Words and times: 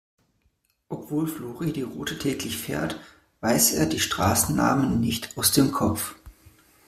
Obwohl 0.89 1.27
Flori 1.27 1.73
die 1.73 1.83
Route 1.83 2.17
täglich 2.17 2.57
fährt, 2.57 2.99
weiß 3.41 3.73
er 3.73 3.85
die 3.85 3.99
Straßennamen 3.99 4.99
nicht 4.99 5.37
aus 5.37 5.51
dem 5.51 5.71
Kopf. 5.71 6.15